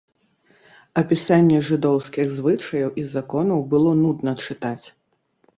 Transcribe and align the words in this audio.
Апісанне 1.01 1.59
жыдоўскіх 1.67 2.31
звычаяў 2.39 2.89
і 3.03 3.05
законаў 3.15 3.59
было 3.75 3.91
нудна 4.03 4.31
чытаць. 4.49 4.87